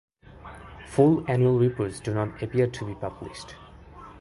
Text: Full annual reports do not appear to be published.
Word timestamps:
Full 0.87 1.23
annual 1.29 1.59
reports 1.59 1.99
do 1.99 2.11
not 2.11 2.41
appear 2.41 2.65
to 2.65 2.85
be 2.87 2.95
published. 2.95 3.53